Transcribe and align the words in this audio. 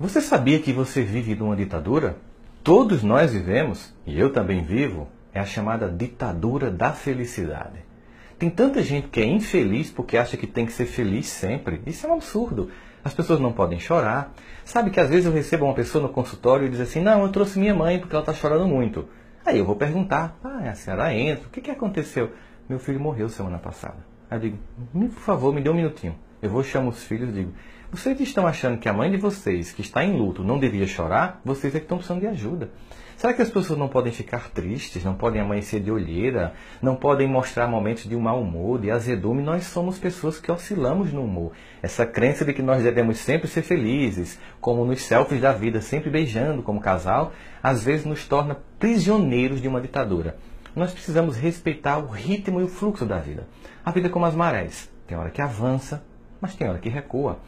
Você 0.00 0.20
sabia 0.20 0.60
que 0.60 0.72
você 0.72 1.02
vive 1.02 1.34
numa 1.34 1.56
ditadura? 1.56 2.18
Todos 2.62 3.02
nós 3.02 3.32
vivemos, 3.32 3.92
e 4.06 4.16
eu 4.16 4.32
também 4.32 4.62
vivo, 4.62 5.08
é 5.34 5.40
a 5.40 5.44
chamada 5.44 5.88
ditadura 5.88 6.70
da 6.70 6.92
felicidade. 6.92 7.80
Tem 8.38 8.48
tanta 8.48 8.80
gente 8.80 9.08
que 9.08 9.20
é 9.20 9.26
infeliz 9.26 9.90
porque 9.90 10.16
acha 10.16 10.36
que 10.36 10.46
tem 10.46 10.64
que 10.64 10.72
ser 10.72 10.86
feliz 10.86 11.26
sempre. 11.26 11.82
Isso 11.84 12.06
é 12.06 12.10
um 12.10 12.14
absurdo. 12.14 12.70
As 13.02 13.12
pessoas 13.12 13.40
não 13.40 13.52
podem 13.52 13.80
chorar. 13.80 14.32
Sabe 14.64 14.90
que 14.90 15.00
às 15.00 15.10
vezes 15.10 15.26
eu 15.26 15.32
recebo 15.32 15.64
uma 15.64 15.74
pessoa 15.74 16.00
no 16.00 16.10
consultório 16.10 16.68
e 16.68 16.70
diz 16.70 16.78
assim: 16.78 17.00
Não, 17.00 17.22
eu 17.22 17.32
trouxe 17.32 17.58
minha 17.58 17.74
mãe 17.74 17.98
porque 17.98 18.14
ela 18.14 18.22
está 18.22 18.32
chorando 18.32 18.68
muito. 18.68 19.08
Aí 19.44 19.58
eu 19.58 19.64
vou 19.64 19.74
perguntar: 19.74 20.38
Ah, 20.44 20.70
a 20.70 20.74
senhora 20.76 21.12
entra, 21.12 21.48
o 21.48 21.50
que, 21.50 21.60
que 21.60 21.72
aconteceu? 21.72 22.30
Meu 22.68 22.78
filho 22.78 23.00
morreu 23.00 23.28
semana 23.28 23.58
passada. 23.58 23.96
Aí 24.30 24.36
eu 24.36 24.42
digo: 24.42 24.58
Por 24.92 25.22
favor, 25.22 25.52
me 25.52 25.60
dê 25.60 25.68
um 25.68 25.74
minutinho. 25.74 26.14
Eu 26.40 26.50
vou 26.50 26.62
chamar 26.62 26.90
os 26.90 27.02
filhos 27.02 27.30
e 27.30 27.32
digo: 27.32 27.52
Vocês 27.90 28.20
estão 28.20 28.46
achando 28.46 28.76
que 28.76 28.86
a 28.86 28.92
mãe 28.92 29.10
de 29.10 29.16
vocês, 29.16 29.72
que 29.72 29.80
está 29.80 30.04
em 30.04 30.14
luto, 30.14 30.44
não 30.44 30.58
devia 30.58 30.86
chorar? 30.86 31.40
Vocês 31.42 31.74
é 31.74 31.78
que 31.78 31.86
estão 31.86 31.96
precisando 31.96 32.20
de 32.20 32.26
ajuda. 32.26 32.70
Será 33.16 33.32
que 33.32 33.40
as 33.40 33.48
pessoas 33.48 33.78
não 33.78 33.88
podem 33.88 34.12
ficar 34.12 34.50
tristes, 34.50 35.02
não 35.02 35.14
podem 35.14 35.40
amanhecer 35.40 35.80
de 35.80 35.90
olheira, 35.90 36.52
não 36.82 36.94
podem 36.94 37.26
mostrar 37.26 37.66
momentos 37.66 38.04
de 38.04 38.14
um 38.14 38.20
mau 38.20 38.42
humor, 38.42 38.78
de 38.78 38.90
azedume? 38.90 39.42
Nós 39.42 39.64
somos 39.64 39.98
pessoas 39.98 40.38
que 40.38 40.52
oscilamos 40.52 41.14
no 41.14 41.24
humor. 41.24 41.52
Essa 41.82 42.04
crença 42.04 42.44
de 42.44 42.52
que 42.52 42.60
nós 42.60 42.82
devemos 42.82 43.16
sempre 43.20 43.48
ser 43.48 43.62
felizes, 43.62 44.38
como 44.60 44.84
nos 44.84 45.00
selfies 45.00 45.40
da 45.40 45.52
vida, 45.54 45.80
sempre 45.80 46.10
beijando 46.10 46.62
como 46.62 46.82
casal, 46.82 47.32
às 47.62 47.82
vezes 47.82 48.04
nos 48.04 48.28
torna 48.28 48.58
prisioneiros 48.78 49.62
de 49.62 49.66
uma 49.66 49.80
ditadura. 49.80 50.36
Nós 50.76 50.92
precisamos 50.92 51.38
respeitar 51.38 51.96
o 51.96 52.06
ritmo 52.06 52.60
e 52.60 52.64
o 52.64 52.68
fluxo 52.68 53.06
da 53.06 53.18
vida. 53.18 53.48
A 53.82 53.90
vida 53.90 54.08
é 54.08 54.10
como 54.10 54.26
as 54.26 54.34
marés. 54.34 54.90
Tem 55.06 55.16
hora 55.16 55.30
que 55.30 55.40
avança, 55.40 56.04
mas 56.40 56.54
tem 56.54 56.68
hora 56.68 56.78
que 56.78 56.88
recua. 56.88 57.38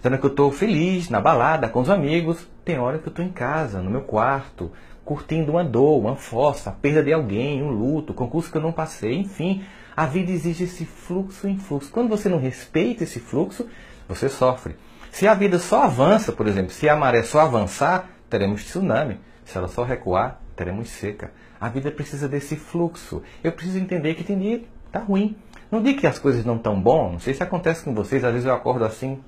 Tem 0.00 0.10
hora 0.10 0.18
que 0.18 0.26
eu 0.26 0.30
estou 0.30 0.50
feliz, 0.50 1.08
na 1.08 1.20
balada, 1.20 1.68
com 1.68 1.80
os 1.80 1.90
amigos. 1.90 2.46
Tem 2.64 2.78
hora 2.78 2.98
que 2.98 3.06
eu 3.06 3.10
estou 3.10 3.24
em 3.24 3.32
casa, 3.32 3.82
no 3.82 3.90
meu 3.90 4.02
quarto, 4.02 4.70
curtindo 5.04 5.52
uma 5.52 5.64
dor, 5.64 6.00
uma 6.00 6.16
fossa, 6.16 6.70
a 6.70 6.72
perda 6.72 7.02
de 7.02 7.12
alguém, 7.12 7.62
um 7.62 7.70
luto, 7.70 8.14
concurso 8.14 8.50
que 8.50 8.56
eu 8.56 8.62
não 8.62 8.72
passei, 8.72 9.18
enfim. 9.18 9.64
A 9.96 10.06
vida 10.06 10.30
exige 10.30 10.64
esse 10.64 10.84
fluxo 10.84 11.48
em 11.48 11.58
fluxo. 11.58 11.90
Quando 11.90 12.08
você 12.08 12.28
não 12.28 12.38
respeita 12.38 13.04
esse 13.04 13.20
fluxo, 13.20 13.68
você 14.08 14.28
sofre. 14.28 14.76
Se 15.10 15.26
a 15.26 15.34
vida 15.34 15.58
só 15.58 15.82
avança, 15.82 16.32
por 16.32 16.46
exemplo, 16.46 16.70
se 16.70 16.88
a 16.88 16.96
maré 16.96 17.22
só 17.22 17.40
avançar, 17.40 18.08
teremos 18.28 18.64
tsunami. 18.64 19.18
Se 19.44 19.58
ela 19.58 19.68
só 19.68 19.82
recuar, 19.82 20.40
teremos 20.54 20.88
seca. 20.88 21.32
A 21.60 21.68
vida 21.68 21.90
precisa 21.90 22.28
desse 22.28 22.56
fluxo. 22.56 23.22
Eu 23.42 23.52
preciso 23.52 23.78
entender 23.78 24.14
que 24.14 24.24
tem 24.24 24.38
dia 24.38 24.62
tá 24.90 25.00
ruim. 25.00 25.36
Não 25.70 25.82
digo 25.82 26.00
que 26.00 26.06
as 26.06 26.18
coisas 26.18 26.44
não 26.44 26.56
estão 26.56 26.80
bom, 26.80 27.12
não 27.12 27.18
sei 27.18 27.34
se 27.34 27.42
acontece 27.42 27.84
com 27.84 27.94
vocês, 27.94 28.24
às 28.24 28.32
vezes 28.32 28.46
eu 28.46 28.54
acordo 28.54 28.84
assim, 28.84 29.20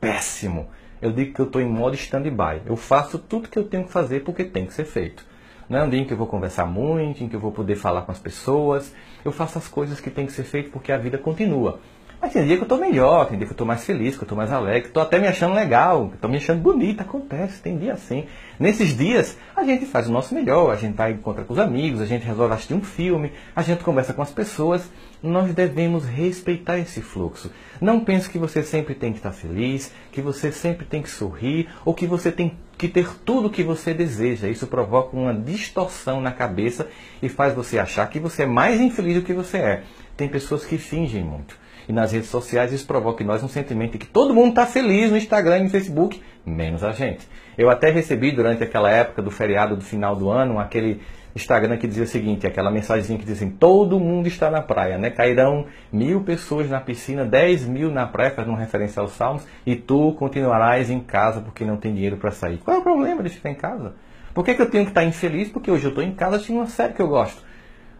péssimo 0.00 0.68
eu 1.00 1.12
digo 1.12 1.32
que 1.32 1.40
eu 1.40 1.46
estou 1.46 1.60
em 1.60 1.68
modo 1.68 1.94
stand-by. 1.94 2.62
Eu 2.66 2.76
faço 2.76 3.18
tudo 3.18 3.48
que 3.48 3.58
eu 3.58 3.64
tenho 3.64 3.84
que 3.84 3.92
fazer 3.92 4.24
porque 4.24 4.44
tem 4.44 4.66
que 4.66 4.74
ser 4.74 4.84
feito. 4.84 5.24
Não 5.68 5.78
é 5.78 5.84
um 5.84 5.90
dia 5.90 6.00
em 6.00 6.04
que 6.04 6.12
eu 6.12 6.16
vou 6.16 6.26
conversar 6.26 6.66
muito, 6.66 7.22
em 7.22 7.28
que 7.28 7.36
eu 7.36 7.40
vou 7.40 7.52
poder 7.52 7.76
falar 7.76 8.02
com 8.02 8.10
as 8.10 8.18
pessoas. 8.18 8.92
Eu 9.24 9.30
faço 9.30 9.58
as 9.58 9.68
coisas 9.68 10.00
que 10.00 10.10
tem 10.10 10.26
que 10.26 10.32
ser 10.32 10.44
feito 10.44 10.70
porque 10.70 10.90
a 10.90 10.98
vida 10.98 11.18
continua. 11.18 11.78
Mas 12.20 12.32
tem 12.32 12.44
dia 12.44 12.56
que 12.56 12.62
eu 12.62 12.64
estou 12.64 12.78
melhor, 12.78 13.26
tem 13.26 13.38
dia 13.38 13.46
que 13.46 13.52
eu 13.52 13.54
estou 13.54 13.66
mais 13.66 13.84
feliz, 13.84 14.16
que 14.16 14.22
eu 14.22 14.24
estou 14.24 14.36
mais 14.36 14.52
alegre, 14.52 14.88
estou 14.88 15.00
até 15.00 15.20
me 15.20 15.28
achando 15.28 15.54
legal, 15.54 16.10
estou 16.12 16.28
me 16.28 16.36
achando 16.36 16.60
bonita, 16.60 17.04
acontece, 17.04 17.62
tem 17.62 17.78
dia 17.78 17.92
assim. 17.92 18.26
Nesses 18.58 18.96
dias, 18.96 19.38
a 19.54 19.62
gente 19.62 19.86
faz 19.86 20.08
o 20.08 20.12
nosso 20.12 20.34
melhor, 20.34 20.72
a 20.72 20.74
gente 20.74 20.96
vai 20.96 21.12
encontrar 21.12 21.44
com 21.44 21.52
os 21.52 21.60
amigos, 21.60 22.00
a 22.00 22.06
gente 22.06 22.26
resolve 22.26 22.52
assistir 22.52 22.74
um 22.74 22.82
filme, 22.82 23.32
a 23.54 23.62
gente 23.62 23.84
conversa 23.84 24.12
com 24.12 24.20
as 24.20 24.32
pessoas. 24.32 24.90
Nós 25.22 25.54
devemos 25.54 26.04
respeitar 26.04 26.76
esse 26.78 27.00
fluxo. 27.00 27.52
Não 27.80 28.00
pense 28.00 28.28
que 28.28 28.38
você 28.38 28.64
sempre 28.64 28.96
tem 28.96 29.12
que 29.12 29.18
estar 29.18 29.32
feliz, 29.32 29.92
que 30.10 30.20
você 30.20 30.50
sempre 30.50 30.86
tem 30.86 31.02
que 31.02 31.10
sorrir, 31.10 31.68
ou 31.84 31.94
que 31.94 32.06
você 32.06 32.32
tem 32.32 32.56
que 32.76 32.88
ter 32.88 33.08
tudo 33.24 33.46
o 33.46 33.50
que 33.50 33.62
você 33.62 33.94
deseja. 33.94 34.48
Isso 34.48 34.66
provoca 34.66 35.16
uma 35.16 35.34
distorção 35.34 36.20
na 36.20 36.32
cabeça 36.32 36.88
e 37.22 37.28
faz 37.28 37.54
você 37.54 37.78
achar 37.78 38.08
que 38.08 38.18
você 38.18 38.42
é 38.42 38.46
mais 38.46 38.80
infeliz 38.80 39.14
do 39.14 39.22
que 39.22 39.32
você 39.32 39.58
é. 39.58 39.82
Tem 40.16 40.28
pessoas 40.28 40.64
que 40.64 40.78
fingem 40.78 41.22
muito. 41.22 41.56
E 41.88 41.92
nas 41.92 42.12
redes 42.12 42.28
sociais 42.28 42.72
isso 42.72 42.86
provoca 42.86 43.22
em 43.22 43.26
nós 43.26 43.42
um 43.42 43.48
sentimento 43.48 43.92
de 43.92 43.98
que 43.98 44.06
todo 44.06 44.34
mundo 44.34 44.50
está 44.50 44.66
feliz 44.66 45.10
no 45.10 45.16
Instagram 45.16 45.58
e 45.58 45.62
no 45.64 45.70
Facebook, 45.70 46.22
menos 46.44 46.84
a 46.84 46.92
gente. 46.92 47.26
Eu 47.56 47.70
até 47.70 47.90
recebi 47.90 48.30
durante 48.30 48.62
aquela 48.62 48.90
época 48.90 49.22
do 49.22 49.30
feriado 49.30 49.74
do 49.74 49.82
final 49.82 50.14
do 50.14 50.28
ano 50.28 50.58
aquele 50.58 51.00
Instagram 51.34 51.76
que 51.76 51.86
dizia 51.86 52.04
o 52.04 52.06
seguinte, 52.06 52.46
aquela 52.46 52.70
mensagem 52.70 53.16
que 53.16 53.24
dizia 53.24 53.46
assim, 53.46 53.56
todo 53.56 53.98
mundo 53.98 54.26
está 54.26 54.50
na 54.50 54.60
praia, 54.60 54.98
né? 54.98 55.10
Cairão 55.10 55.66
mil 55.92 56.22
pessoas 56.22 56.68
na 56.68 56.80
piscina, 56.80 57.24
dez 57.24 57.66
mil 57.66 57.90
na 57.90 58.06
praia, 58.06 58.30
fazendo 58.30 58.56
referência 58.56 59.00
aos 59.00 59.12
salmos, 59.12 59.46
e 59.64 59.76
tu 59.76 60.12
continuarás 60.18 60.90
em 60.90 61.00
casa 61.00 61.40
porque 61.40 61.64
não 61.64 61.76
tem 61.76 61.94
dinheiro 61.94 62.16
para 62.16 62.30
sair. 62.30 62.58
Qual 62.58 62.76
é 62.76 62.80
o 62.80 62.82
problema 62.82 63.22
de 63.22 63.30
ficar 63.30 63.50
em 63.50 63.54
casa? 63.54 63.94
Por 64.34 64.44
que, 64.44 64.54
que 64.54 64.62
eu 64.62 64.70
tenho 64.70 64.84
que 64.84 64.90
estar 64.90 65.04
infeliz? 65.04 65.48
Porque 65.48 65.70
hoje 65.70 65.84
eu 65.84 65.90
estou 65.90 66.04
em 66.04 66.12
casa 66.12 66.36
assistindo 66.36 66.56
uma 66.56 66.66
série 66.66 66.92
que 66.92 67.02
eu 67.02 67.08
gosto. 67.08 67.42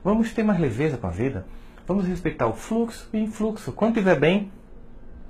Vamos 0.04 0.32
ter 0.32 0.42
mais 0.42 0.60
leveza 0.60 0.96
com 0.96 1.06
a 1.06 1.10
vida. 1.10 1.46
Vamos 1.88 2.06
respeitar 2.06 2.46
o 2.46 2.52
fluxo 2.52 3.08
e 3.14 3.18
influxo. 3.18 3.72
Quando 3.72 3.96
estiver 3.96 4.20
bem, 4.20 4.52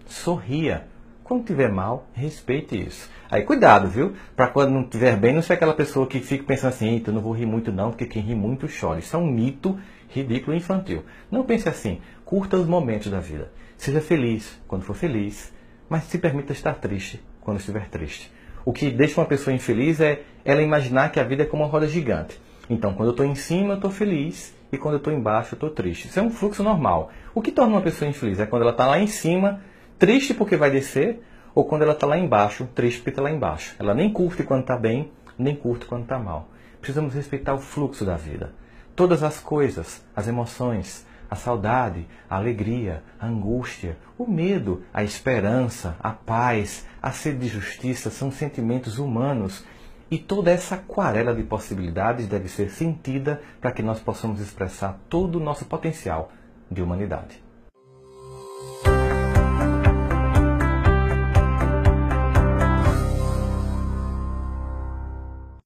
sorria. 0.07 0.89
Quando 1.23 1.43
estiver 1.43 1.71
mal, 1.71 2.09
respeite 2.13 2.77
isso. 2.77 3.09
Aí 3.31 3.45
cuidado, 3.45 3.87
viu? 3.87 4.15
Para 4.35 4.49
quando 4.49 4.73
não 4.73 4.83
estiver 4.83 5.17
bem, 5.17 5.33
não 5.33 5.41
ser 5.41 5.53
aquela 5.53 5.73
pessoa 5.73 6.05
que 6.05 6.19
fica 6.19 6.43
pensando 6.43 6.71
assim, 6.71 7.01
eu 7.07 7.13
não 7.13 7.21
vou 7.21 7.33
rir 7.33 7.47
muito 7.47 7.71
não, 7.71 7.91
porque 7.91 8.07
quem 8.07 8.23
ri 8.23 8.35
muito 8.35 8.67
chora. 8.69 8.99
Isso 8.99 9.15
é 9.15 9.19
um 9.21 9.31
mito 9.31 9.79
ridículo 10.09 10.53
e 10.53 10.57
infantil. 10.57 11.05
Não 11.31 11.45
pense 11.45 11.69
assim. 11.69 12.01
Curta 12.25 12.57
os 12.57 12.67
momentos 12.67 13.09
da 13.09 13.21
vida. 13.21 13.53
Seja 13.77 14.01
feliz 14.01 14.61
quando 14.67 14.83
for 14.83 14.97
feliz, 14.97 15.55
mas 15.89 16.05
se 16.05 16.19
permita 16.19 16.53
estar 16.53 16.75
triste 16.75 17.23
quando 17.41 17.61
estiver 17.61 17.89
triste. 17.89 18.33
O 18.65 18.73
que 18.73 18.91
deixa 18.91 19.21
uma 19.21 19.29
pessoa 19.29 19.55
infeliz 19.55 20.01
é 20.01 20.23
ela 20.45 20.61
imaginar 20.61 21.13
que 21.13 21.21
a 21.21 21.25
vida 21.25 21.45
é 21.45 21.47
como 21.47 21.63
uma 21.63 21.71
roda 21.71 21.87
gigante. 21.87 22.37
Então, 22.69 22.93
quando 22.95 23.09
eu 23.09 23.13
estou 23.13 23.27
em 23.27 23.35
cima, 23.35 23.71
eu 23.71 23.77
estou 23.77 23.91
feliz 23.91 24.55
e 24.71 24.77
quando 24.77 24.95
eu 24.95 24.99
estou 24.99 25.13
embaixo 25.13 25.55
eu 25.55 25.57
estou 25.57 25.71
triste. 25.71 26.09
Isso 26.09 26.19
é 26.19 26.23
um 26.23 26.31
fluxo 26.31 26.63
normal. 26.63 27.11
O 27.35 27.41
que 27.41 27.51
torna 27.51 27.75
uma 27.75 27.83
pessoa 27.83 28.09
infeliz 28.09 28.39
é 28.39 28.47
quando 28.47 28.63
ela 28.63 28.73
está 28.73 28.87
lá 28.87 28.99
em 28.99 29.07
cima, 29.07 29.61
triste 29.99 30.35
porque 30.35 30.57
vai 30.57 30.71
descer, 30.71 31.23
ou 31.55 31.65
quando 31.65 31.83
ela 31.83 31.93
está 31.93 32.07
lá 32.07 32.19
embaixo, 32.19 32.69
triste 32.75 32.99
porque 32.99 33.11
está 33.11 33.23
lá 33.23 33.31
embaixo. 33.31 33.75
Ela 33.79 33.95
nem 33.95 34.13
curte 34.13 34.43
quando 34.43 34.61
está 34.61 34.77
bem, 34.77 35.11
nem 35.39 35.57
curte 35.57 35.87
quando 35.87 36.03
está 36.03 36.19
mal. 36.19 36.49
Precisamos 36.81 37.15
respeitar 37.15 37.55
o 37.55 37.59
fluxo 37.59 38.05
da 38.05 38.17
vida. 38.17 38.53
Todas 38.95 39.23
as 39.23 39.41
coisas, 39.41 40.05
as 40.15 40.29
emoções, 40.29 41.07
a 41.31 41.37
saudade, 41.37 42.07
a 42.29 42.37
alegria, 42.37 43.03
a 43.19 43.27
angústia, 43.27 43.97
o 44.17 44.27
medo, 44.27 44.83
a 44.93 45.05
esperança, 45.05 45.97
a 46.01 46.11
paz, 46.11 46.87
a 47.03 47.11
sede 47.11 47.39
de 47.39 47.49
justiça 47.49 48.11
são 48.11 48.31
sentimentos 48.31 48.99
humanos 48.99 49.65
e 50.11 50.19
toda 50.19 50.51
essa 50.51 50.77
aquarela 50.77 51.35
de 51.35 51.43
possibilidades 51.43 52.27
deve 52.27 52.49
ser 52.49 52.71
sentida 52.71 53.41
para 53.61 53.73
que 53.73 53.83
nós 53.83 54.01
possamos 54.01 54.41
expressar 54.41 54.99
todo 55.09 55.37
o 55.37 55.43
nosso 55.43 55.65
potencial 55.67 56.31
de 56.71 56.83
humanidade. 56.83 57.48